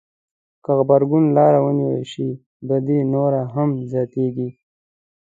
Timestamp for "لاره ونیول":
1.37-2.03